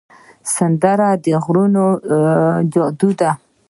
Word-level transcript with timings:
سندره 0.55 1.09
د 1.23 1.25
غږونو 1.43 1.85
جادو 2.73 3.09
ده 3.19 3.31